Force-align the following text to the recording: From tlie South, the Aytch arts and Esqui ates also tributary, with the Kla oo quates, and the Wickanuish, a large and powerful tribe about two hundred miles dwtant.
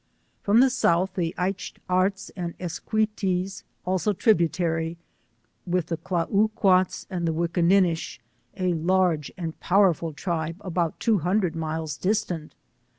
From 0.41 0.61
tlie 0.61 0.71
South, 0.71 1.13
the 1.13 1.35
Aytch 1.37 1.73
arts 1.87 2.31
and 2.35 2.57
Esqui 2.57 3.07
ates 3.07 3.63
also 3.85 4.13
tributary, 4.13 4.97
with 5.67 5.85
the 5.89 5.97
Kla 5.97 6.27
oo 6.33 6.49
quates, 6.57 7.05
and 7.11 7.27
the 7.27 7.33
Wickanuish, 7.35 8.17
a 8.57 8.73
large 8.73 9.31
and 9.37 9.59
powerful 9.59 10.11
tribe 10.11 10.55
about 10.61 10.99
two 10.99 11.19
hundred 11.19 11.55
miles 11.55 11.99
dwtant. 11.99 12.53